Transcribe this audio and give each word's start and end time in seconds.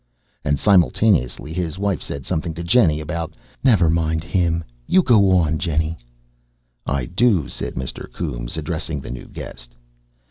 And 0.43 0.57
simultaneously 0.57 1.53
his 1.53 1.77
wife 1.77 2.01
said 2.01 2.25
something 2.25 2.55
to 2.55 2.63
Jennie 2.63 2.99
about 2.99 3.35
"Never 3.63 3.87
mind 3.87 4.25
'im. 4.33 4.63
You 4.87 5.03
go 5.03 5.29
on, 5.29 5.59
Jinny." 5.59 5.95
"I 6.87 7.05
do," 7.05 7.47
said 7.47 7.75
Mr. 7.75 8.11
Coombes, 8.11 8.57
addressing 8.57 9.01
the 9.01 9.11
new 9.11 9.27
guest. 9.27 9.75